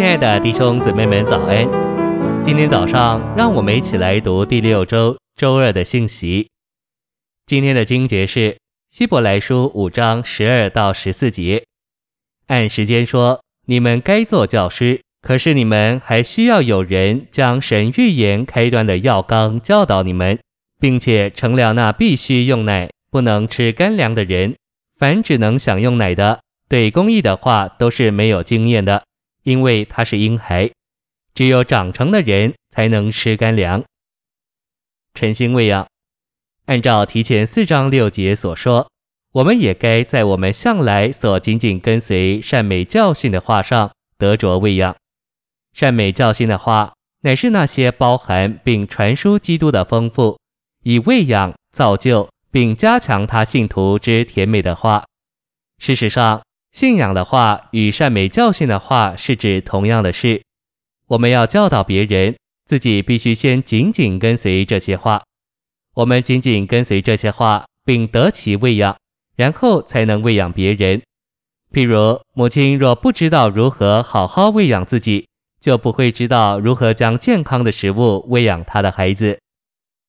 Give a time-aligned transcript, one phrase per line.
[0.00, 1.68] 亲爱的弟兄姊妹们，早安！
[2.42, 6.48] 今天早上，让我们一起来读第六周周二的信息。
[7.44, 8.56] 今天的经节是
[8.90, 11.64] 希伯来书五章十二到十四节。
[12.46, 20.38] 按时间说，你们该做教师，可是你们还需要有人将神预言开端的药纲教导你们，
[20.80, 24.54] 并且成了那必须用奶不能吃干粮的人。
[24.98, 29.02] 凡只能享用奶的，对公义的话都是没有经验的。
[29.42, 30.70] 因为他是婴孩，
[31.34, 33.82] 只有长成的人才能吃干粮。
[35.14, 35.86] 诚心喂养，
[36.66, 38.88] 按照提前四章六节所说，
[39.32, 44.94] 我们也该在我们向来所紧紧跟随善美教训的话上得着喂养。
[45.72, 50.38] 善美教训的话，乃是那些包含并传输基督的丰富，
[50.82, 55.04] 以喂养、造就并加强他信徒之甜美的话。
[55.78, 60.42] 事实上，信仰的话与善美教训的话是指同样的事。
[61.08, 65.22] 我们要教导别人，自己必须先紧紧跟随这些话。
[65.94, 68.96] 我们紧紧跟随这些话，并得其喂养，
[69.36, 71.02] 然后才能喂养别人。
[71.72, 75.26] 譬如母亲若不知道如何好好喂养自己，
[75.60, 79.40] 就不会知道如何将健康的食物喂养她的孩子。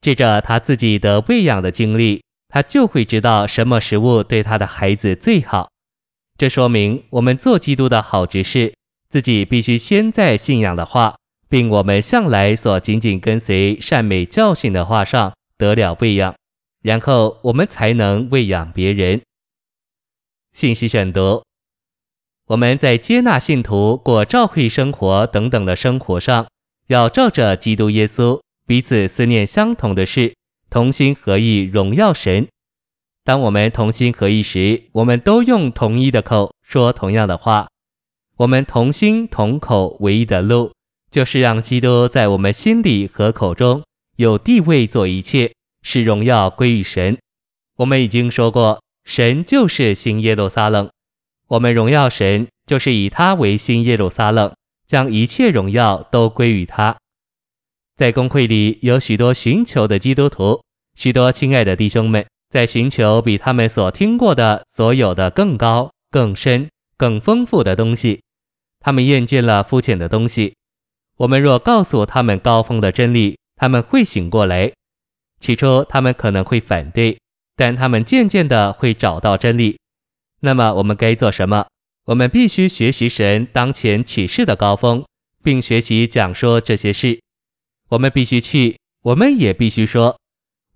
[0.00, 5.70] 借着她自己的喂养的经历，她就会知道什么食物对她的孩子最好。
[6.36, 8.74] 这说明我们做基督的好执事，
[9.08, 11.16] 自己必须先在信仰的话，
[11.48, 16.34] 并我们向来所紧紧跟随善美教训的话上得了喂养，
[16.82, 19.20] 然后我们才能喂养别人。
[20.52, 21.44] 信息选读：
[22.48, 26.48] 我们在接纳信徒过教会生活等等的生活上，
[26.88, 30.34] 要照着基督耶稣彼此思念相同的事，
[30.68, 32.48] 同心合意荣耀神。
[33.24, 37.68] 当我们同心合意时，我们都用同一的口说同样的话。
[38.36, 40.72] 我们同心同口唯一的路，
[41.10, 43.82] 就是让基督在我们心里和口中
[44.16, 47.16] 有地位做一切，使荣耀归于神。
[47.76, 50.90] 我们已经说过，神就是新耶路撒冷。
[51.48, 54.52] 我们荣耀神，就是以他为新耶路撒冷，
[54.86, 56.94] 将一切荣耀都归于他。
[57.96, 60.60] 在公会里有许多寻求的基督徒，
[60.94, 62.26] 许多亲爱的弟兄们。
[62.54, 68.22] 在寻求比他们所听过的所有的更高、更深、更丰富的东西，
[68.78, 70.54] 他们厌倦了肤浅的东西。
[71.16, 74.72] 我们若告诉他们高峰的真理，他们会醒过来。
[75.40, 77.18] 起初他们可能会反对，
[77.56, 79.76] 但他们渐渐的会找到真理。
[80.42, 81.66] 那么我们该做什么？
[82.04, 85.04] 我们必须学习神当前启示的高峰，
[85.42, 87.20] 并学习讲说这些事。
[87.88, 90.16] 我们必须去，我们也必须说。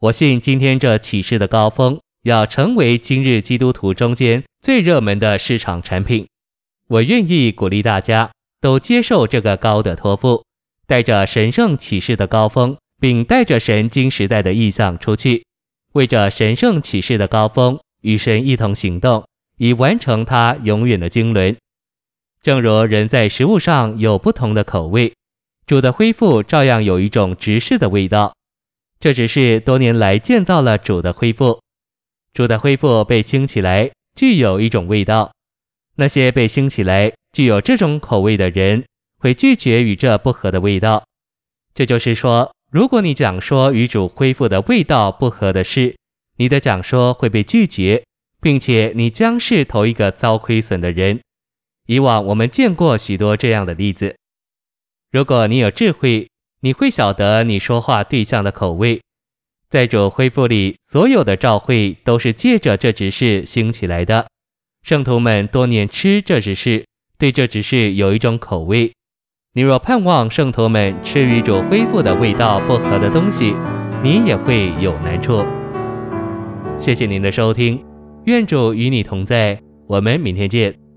[0.00, 6.28] 我信今天这启示的高峰要成为今日基督徒中间最热门的市场产品。
[6.86, 10.44] 我愿意鼓励大家都接受这个高的托付，
[10.86, 15.44] 带着神圣启示的高峰，并带着神经时代的意象出去，
[15.94, 19.26] 为着神圣启示的高峰与神一同行动，
[19.56, 21.56] 以完成他永远的经纶。
[22.40, 25.12] 正如人在食物上有不同的口味，
[25.66, 28.32] 主的恢复照样有一种直视的味道。
[29.00, 31.60] 这只是多年来建造了主的恢复，
[32.32, 35.32] 主的恢复被兴起来，具有一种味道。
[35.96, 38.84] 那些被兴起来具有这种口味的人，
[39.18, 41.04] 会拒绝与这不合的味道。
[41.74, 45.96] 这就是说，如果你讲说与主恢复的味道不合的事，
[46.36, 48.04] 你的讲说会被拒绝，
[48.40, 51.20] 并且你将是头一个遭亏损的人。
[51.86, 54.16] 以往我们见过许多这样的例子。
[55.10, 56.28] 如果你有智慧，
[56.60, 59.00] 你会晓得你说话对象的口味，
[59.70, 64.26] 在主恢复里，所有的召会都是借着这指示兴起来的。
[64.82, 66.84] 圣徒们多年吃这指示，
[67.16, 68.92] 对这指示有一种口味。
[69.54, 73.54] 你若盼望圣徒们吃与主恢复的味道不合的东西，
[74.02, 75.44] 你也会有难处。
[76.76, 77.84] 谢谢您的收听，
[78.24, 80.87] 愿主与你同在，我们明天见。